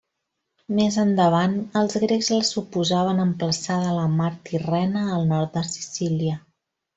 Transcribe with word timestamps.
Més 0.77 0.95
endavant, 1.01 1.51
els 1.81 1.97
grecs 2.03 2.29
la 2.35 2.39
suposaven 2.47 3.21
emplaçada 3.27 3.91
a 3.93 3.97
la 3.99 4.07
mar 4.15 4.31
Tirrena, 4.49 5.05
al 5.19 5.29
nord 5.35 5.55
de 5.61 5.65
Sicília. 5.75 6.41